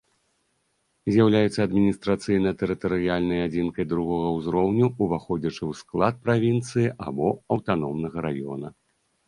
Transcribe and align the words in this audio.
З'яўляецца 1.15 1.59
адміністрацыйна-тэрытарыяльнай 1.67 3.43
адзінкай 3.49 3.85
другога 3.91 4.27
ўзроўню, 4.39 4.85
уваходзячы 5.07 5.57
ў 5.69 5.85
склад 5.85 6.15
правінцыі 6.27 6.87
або 7.09 7.27
аўтаномнага 7.57 8.17
раёна. 8.31 8.77